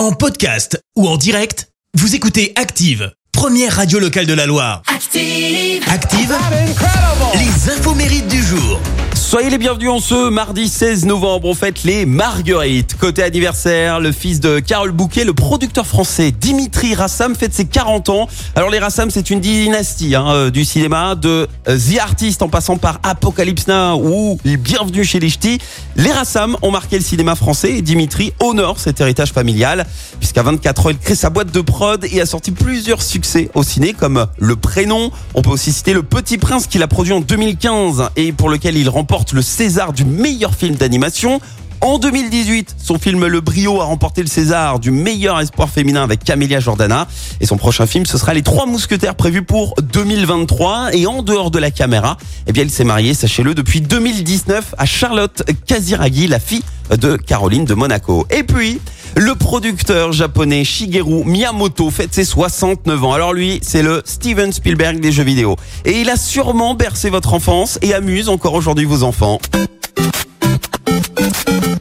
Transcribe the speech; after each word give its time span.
En 0.00 0.12
podcast 0.12 0.82
ou 0.96 1.06
en 1.06 1.18
direct, 1.18 1.68
vous 1.92 2.14
écoutez 2.14 2.54
Active, 2.56 3.12
première 3.32 3.76
radio 3.76 3.98
locale 3.98 4.24
de 4.24 4.32
la 4.32 4.46
Loire. 4.46 4.80
Active. 4.86 5.84
Active, 5.90 6.34
les 7.34 7.70
infos 7.70 7.94
mérites 7.94 8.26
du 8.26 8.42
jour. 8.42 8.80
Soyez 9.30 9.48
les 9.48 9.58
bienvenus 9.58 9.90
en 9.90 10.00
ce 10.00 10.28
mardi 10.28 10.68
16 10.68 11.06
novembre. 11.06 11.46
On 11.46 11.54
fête 11.54 11.84
les 11.84 12.04
Marguerites. 12.04 12.96
Côté 12.96 13.22
anniversaire, 13.22 14.00
le 14.00 14.10
fils 14.10 14.40
de 14.40 14.58
Carole 14.58 14.90
Bouquet, 14.90 15.22
le 15.22 15.34
producteur 15.34 15.86
français 15.86 16.32
Dimitri 16.32 16.96
Rassam 16.96 17.36
fête 17.36 17.54
ses 17.54 17.64
40 17.64 18.08
ans. 18.08 18.26
Alors 18.56 18.70
les 18.70 18.80
Rassam, 18.80 19.08
c'est 19.08 19.30
une 19.30 19.38
dynastie 19.38 20.16
hein, 20.16 20.26
euh, 20.30 20.50
du 20.50 20.64
cinéma, 20.64 21.14
de 21.14 21.46
euh, 21.68 21.78
The 21.78 22.00
Artist 22.00 22.42
en 22.42 22.48
passant 22.48 22.76
par 22.76 22.98
Apocalypse 23.04 23.68
Now 23.68 24.02
ou 24.02 24.36
Bienvenue 24.42 25.04
chez 25.04 25.20
les 25.20 25.30
Ch'tis. 25.30 25.60
Les 25.94 26.10
Rassam 26.10 26.56
ont 26.62 26.72
marqué 26.72 26.98
le 26.98 27.04
cinéma 27.04 27.36
français 27.36 27.74
et 27.76 27.82
Dimitri 27.82 28.32
honore 28.40 28.80
cet 28.80 29.00
héritage 29.00 29.30
familial 29.30 29.86
puisqu'à 30.18 30.42
24 30.42 30.86
ans, 30.86 30.90
il 30.90 30.98
crée 30.98 31.14
sa 31.14 31.30
boîte 31.30 31.52
de 31.52 31.60
prod 31.60 32.04
et 32.10 32.20
a 32.20 32.26
sorti 32.26 32.50
plusieurs 32.50 33.00
succès 33.00 33.48
au 33.54 33.62
ciné 33.62 33.92
comme 33.92 34.26
Le 34.38 34.56
Prénom. 34.56 35.12
On 35.34 35.42
peut 35.42 35.50
aussi 35.50 35.70
citer 35.70 35.92
Le 35.92 36.02
Petit 36.02 36.36
Prince 36.36 36.66
qu'il 36.66 36.82
a 36.82 36.88
produit 36.88 37.12
en 37.12 37.20
2015 37.20 38.10
et 38.16 38.32
pour 38.32 38.48
lequel 38.48 38.76
il 38.76 38.88
remporte 38.88 39.19
le 39.32 39.42
César 39.42 39.92
du 39.92 40.04
meilleur 40.04 40.54
film 40.54 40.74
d'animation. 40.74 41.40
En 41.82 41.98
2018, 41.98 42.76
son 42.82 42.98
film 42.98 43.26
Le 43.26 43.40
Brio 43.40 43.80
a 43.80 43.84
remporté 43.84 44.20
le 44.20 44.28
César 44.28 44.80
du 44.80 44.90
meilleur 44.90 45.40
espoir 45.40 45.70
féminin 45.70 46.02
avec 46.02 46.22
Camélia 46.22 46.60
Jordana. 46.60 47.06
Et 47.40 47.46
son 47.46 47.56
prochain 47.56 47.86
film, 47.86 48.04
ce 48.04 48.18
sera 48.18 48.34
Les 48.34 48.42
Trois 48.42 48.66
Mousquetaires 48.66 49.14
prévu 49.14 49.42
pour 49.42 49.74
2023. 49.82 50.94
Et 50.94 51.06
en 51.06 51.22
dehors 51.22 51.50
de 51.50 51.58
la 51.58 51.70
caméra, 51.70 52.18
eh 52.46 52.52
bien, 52.52 52.64
il 52.64 52.70
s'est 52.70 52.84
marié, 52.84 53.14
sachez-le, 53.14 53.54
depuis 53.54 53.80
2019 53.80 54.74
à 54.76 54.84
Charlotte 54.84 55.42
Kaziragi, 55.66 56.26
la 56.26 56.38
fille 56.38 56.62
de 56.90 57.16
Caroline 57.16 57.64
de 57.64 57.74
Monaco. 57.74 58.26
Et 58.30 58.42
puis, 58.42 58.78
le 59.16 59.34
producteur 59.34 60.12
japonais 60.12 60.64
Shigeru 60.64 61.24
Miyamoto 61.24 61.90
fête 61.90 62.14
ses 62.14 62.24
69 62.24 63.04
ans. 63.04 63.12
Alors 63.12 63.32
lui, 63.32 63.60
c'est 63.62 63.82
le 63.82 64.02
Steven 64.04 64.52
Spielberg 64.52 65.00
des 65.00 65.12
jeux 65.12 65.24
vidéo. 65.24 65.56
Et 65.84 66.00
il 66.00 66.10
a 66.10 66.16
sûrement 66.16 66.74
bercé 66.74 67.10
votre 67.10 67.34
enfance 67.34 67.78
et 67.82 67.94
amuse 67.94 68.28
encore 68.28 68.54
aujourd'hui 68.54 68.84
vos 68.84 69.02
enfants. 69.02 69.38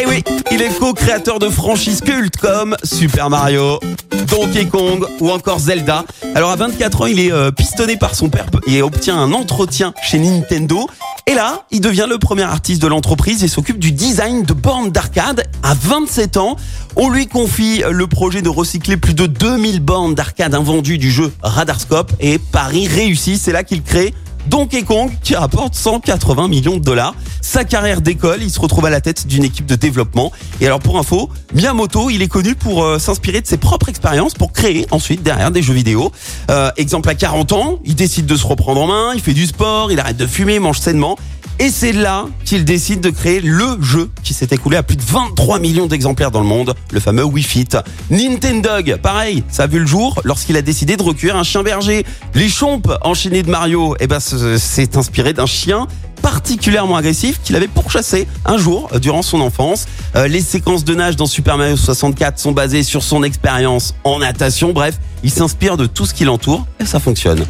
Eh 0.00 0.06
oui, 0.06 0.22
il 0.50 0.62
est 0.62 0.78
co-créateur 0.78 1.38
de 1.38 1.48
franchises 1.48 2.00
cultes 2.00 2.36
comme 2.36 2.76
Super 2.82 3.30
Mario, 3.30 3.80
Donkey 4.28 4.66
Kong 4.66 5.04
ou 5.20 5.30
encore 5.30 5.58
Zelda. 5.58 6.04
Alors 6.34 6.50
à 6.50 6.56
24 6.56 7.02
ans, 7.02 7.06
il 7.06 7.20
est 7.20 7.32
euh, 7.32 7.50
pistonné 7.50 7.96
par 7.96 8.14
son 8.14 8.28
père 8.28 8.46
et 8.66 8.82
obtient 8.82 9.16
un 9.18 9.32
entretien 9.32 9.94
chez 10.02 10.18
Nintendo. 10.18 10.88
Et 11.26 11.32
là, 11.32 11.64
il 11.70 11.80
devient 11.80 12.06
le 12.06 12.18
premier 12.18 12.42
artiste 12.42 12.82
de 12.82 12.86
l'entreprise 12.86 13.42
et 13.44 13.48
s'occupe 13.48 13.78
du 13.78 13.92
design 13.92 14.42
de 14.42 14.52
bornes 14.52 14.90
d'arcade. 14.90 15.44
À 15.62 15.72
27 15.72 16.36
ans, 16.36 16.56
on 16.96 17.08
lui 17.08 17.28
confie 17.28 17.82
le 17.90 18.06
projet 18.06 18.42
de 18.42 18.50
recycler 18.50 18.98
plus 18.98 19.14
de 19.14 19.24
2000 19.24 19.80
bornes 19.80 20.14
d'arcade 20.14 20.54
invendues 20.54 20.98
du 20.98 21.10
jeu 21.10 21.32
Radarscope 21.42 22.12
et 22.20 22.38
Paris 22.38 22.88
réussit. 22.88 23.40
C'est 23.40 23.52
là 23.52 23.64
qu'il 23.64 23.82
crée 23.82 24.12
Donkey 24.46 24.82
Kong 24.82 25.10
qui 25.22 25.34
rapporte 25.34 25.74
180 25.74 26.48
millions 26.48 26.76
de 26.76 26.82
dollars. 26.82 27.14
Sa 27.40 27.64
carrière 27.64 28.00
d'école, 28.00 28.42
il 28.42 28.50
se 28.50 28.60
retrouve 28.60 28.86
à 28.86 28.90
la 28.90 29.00
tête 29.00 29.26
d'une 29.26 29.44
équipe 29.44 29.66
de 29.66 29.74
développement. 29.74 30.32
Et 30.60 30.66
alors 30.66 30.80
pour 30.80 30.98
info, 30.98 31.30
Miyamoto, 31.54 32.10
il 32.10 32.22
est 32.22 32.28
connu 32.28 32.54
pour 32.54 32.84
euh, 32.84 32.98
s'inspirer 32.98 33.40
de 33.40 33.46
ses 33.46 33.56
propres 33.56 33.88
expériences 33.88 34.34
pour 34.34 34.52
créer 34.52 34.86
ensuite 34.90 35.22
derrière 35.22 35.50
des 35.50 35.62
jeux 35.62 35.74
vidéo. 35.74 36.12
Euh, 36.50 36.70
exemple 36.76 37.08
à 37.08 37.14
40 37.14 37.52
ans, 37.52 37.78
il 37.84 37.94
décide 37.94 38.26
de 38.26 38.36
se 38.36 38.46
reprendre 38.46 38.82
en 38.82 38.86
main, 38.86 39.12
il 39.14 39.20
fait 39.20 39.34
du 39.34 39.46
sport, 39.46 39.92
il 39.92 40.00
arrête 40.00 40.16
de 40.16 40.26
fumer, 40.26 40.58
mange 40.58 40.78
sainement. 40.78 41.16
Et 41.60 41.70
c'est 41.70 41.92
là 41.92 42.26
qu'il 42.44 42.64
décide 42.64 43.00
de 43.00 43.10
créer 43.10 43.40
le 43.40 43.80
jeu 43.80 44.10
qui 44.24 44.34
s'est 44.34 44.48
écoulé 44.50 44.76
à 44.76 44.82
plus 44.82 44.96
de 44.96 45.02
23 45.02 45.60
millions 45.60 45.86
d'exemplaires 45.86 46.32
dans 46.32 46.40
le 46.40 46.46
monde, 46.46 46.74
le 46.90 46.98
fameux 46.98 47.24
Wii 47.24 47.44
Fit. 47.44 47.68
Nintendog, 48.10 48.96
pareil, 48.96 49.44
ça 49.48 49.64
a 49.64 49.66
vu 49.66 49.78
le 49.78 49.86
jour 49.86 50.20
lorsqu'il 50.24 50.56
a 50.56 50.62
décidé 50.62 50.96
de 50.96 51.02
recueillir 51.02 51.36
un 51.36 51.44
chien 51.44 51.62
berger. 51.62 52.04
Les 52.34 52.48
chompes 52.48 52.90
enchaînés 53.02 53.44
de 53.44 53.50
Mario, 53.50 53.94
eh 54.00 54.08
ben, 54.08 54.18
c'est 54.20 54.96
inspiré 54.96 55.32
d'un 55.32 55.46
chien 55.46 55.86
particulièrement 56.22 56.96
agressif 56.96 57.38
qu'il 57.44 57.54
avait 57.54 57.68
pourchassé 57.68 58.26
un 58.46 58.56
jour 58.56 58.88
euh, 58.94 58.98
durant 58.98 59.20
son 59.20 59.42
enfance. 59.42 59.86
Euh, 60.16 60.26
les 60.26 60.40
séquences 60.40 60.82
de 60.82 60.94
nage 60.94 61.16
dans 61.16 61.26
Super 61.26 61.58
Mario 61.58 61.76
64 61.76 62.38
sont 62.38 62.52
basées 62.52 62.82
sur 62.82 63.02
son 63.02 63.22
expérience 63.22 63.94
en 64.04 64.20
natation. 64.20 64.72
Bref, 64.72 64.98
il 65.22 65.30
s'inspire 65.30 65.76
de 65.76 65.84
tout 65.84 66.06
ce 66.06 66.14
qui 66.14 66.24
l'entoure 66.24 66.66
et 66.80 66.86
ça 66.86 66.98
fonctionne. 66.98 67.44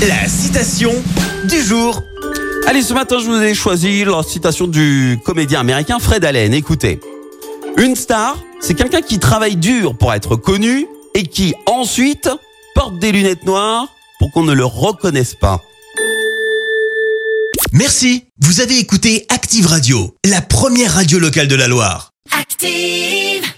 La 0.00 0.28
citation 0.28 0.92
du 1.48 1.62
jour. 1.62 2.02
Allez, 2.66 2.82
ce 2.82 2.94
matin, 2.94 3.18
je 3.18 3.24
vous 3.24 3.42
ai 3.42 3.54
choisi 3.54 4.04
la 4.04 4.22
citation 4.22 4.66
du 4.66 5.18
comédien 5.24 5.60
américain 5.60 5.98
Fred 5.98 6.24
Allen. 6.24 6.54
Écoutez. 6.54 7.00
Une 7.76 7.96
star, 7.96 8.36
c'est 8.60 8.74
quelqu'un 8.74 9.00
qui 9.00 9.18
travaille 9.18 9.56
dur 9.56 9.96
pour 9.96 10.12
être 10.12 10.36
connu 10.36 10.86
et 11.14 11.24
qui 11.24 11.54
ensuite 11.66 12.28
porte 12.74 12.98
des 12.98 13.12
lunettes 13.12 13.44
noires 13.44 13.88
pour 14.18 14.30
qu'on 14.32 14.44
ne 14.44 14.52
le 14.52 14.64
reconnaisse 14.64 15.34
pas. 15.34 15.60
Merci, 17.72 18.24
vous 18.40 18.60
avez 18.60 18.78
écouté 18.78 19.26
Active 19.28 19.66
Radio, 19.66 20.14
la 20.24 20.40
première 20.40 20.94
radio 20.94 21.18
locale 21.18 21.48
de 21.48 21.54
la 21.54 21.68
Loire. 21.68 22.12
Active. 22.38 23.50